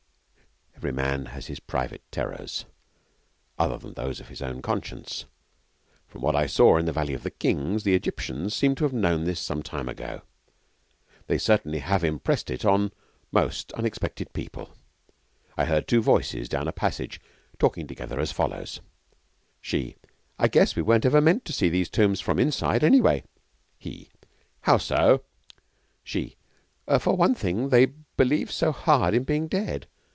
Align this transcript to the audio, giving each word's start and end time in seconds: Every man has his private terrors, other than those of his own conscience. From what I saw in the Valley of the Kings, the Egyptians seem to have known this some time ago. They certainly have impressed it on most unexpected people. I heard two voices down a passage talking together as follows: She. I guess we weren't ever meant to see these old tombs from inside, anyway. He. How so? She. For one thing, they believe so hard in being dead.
Every 0.83 0.91
man 0.93 1.25
has 1.27 1.45
his 1.45 1.59
private 1.59 2.01
terrors, 2.11 2.65
other 3.59 3.77
than 3.77 3.93
those 3.93 4.19
of 4.19 4.29
his 4.29 4.41
own 4.41 4.63
conscience. 4.63 5.25
From 6.07 6.21
what 6.23 6.35
I 6.35 6.47
saw 6.47 6.77
in 6.77 6.85
the 6.87 6.91
Valley 6.91 7.13
of 7.13 7.21
the 7.21 7.29
Kings, 7.29 7.83
the 7.83 7.93
Egyptians 7.93 8.55
seem 8.55 8.73
to 8.75 8.83
have 8.85 8.91
known 8.91 9.25
this 9.25 9.39
some 9.39 9.61
time 9.61 9.87
ago. 9.87 10.21
They 11.27 11.37
certainly 11.37 11.77
have 11.79 12.03
impressed 12.03 12.49
it 12.49 12.65
on 12.65 12.91
most 13.31 13.71
unexpected 13.73 14.33
people. 14.33 14.71
I 15.55 15.65
heard 15.65 15.87
two 15.87 16.01
voices 16.01 16.49
down 16.49 16.67
a 16.67 16.71
passage 16.71 17.21
talking 17.59 17.85
together 17.85 18.19
as 18.19 18.31
follows: 18.31 18.81
She. 19.61 19.97
I 20.39 20.47
guess 20.47 20.75
we 20.75 20.81
weren't 20.81 21.05
ever 21.05 21.21
meant 21.21 21.45
to 21.45 21.53
see 21.53 21.69
these 21.69 21.89
old 21.89 21.93
tombs 21.93 22.21
from 22.21 22.39
inside, 22.39 22.83
anyway. 22.83 23.23
He. 23.77 24.09
How 24.61 24.79
so? 24.79 25.23
She. 26.03 26.37
For 26.99 27.15
one 27.15 27.35
thing, 27.35 27.69
they 27.69 27.85
believe 28.17 28.51
so 28.51 28.71
hard 28.71 29.13
in 29.13 29.23
being 29.25 29.47
dead. 29.47 29.85